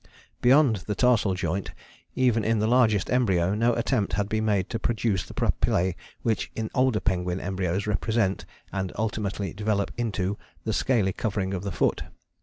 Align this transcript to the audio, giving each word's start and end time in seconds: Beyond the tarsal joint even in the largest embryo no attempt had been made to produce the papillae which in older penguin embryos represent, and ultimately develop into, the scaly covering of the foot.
Beyond 0.41 0.77
the 0.87 0.95
tarsal 0.95 1.35
joint 1.35 1.73
even 2.15 2.43
in 2.43 2.57
the 2.57 2.65
largest 2.65 3.11
embryo 3.11 3.53
no 3.53 3.73
attempt 3.73 4.13
had 4.13 4.27
been 4.27 4.45
made 4.45 4.67
to 4.71 4.79
produce 4.79 5.23
the 5.23 5.35
papillae 5.35 5.95
which 6.23 6.49
in 6.55 6.71
older 6.73 6.99
penguin 6.99 7.39
embryos 7.39 7.85
represent, 7.85 8.43
and 8.73 8.91
ultimately 8.97 9.53
develop 9.53 9.91
into, 9.97 10.39
the 10.63 10.73
scaly 10.73 11.13
covering 11.13 11.53
of 11.53 11.61
the 11.61 11.71
foot. 11.71 12.01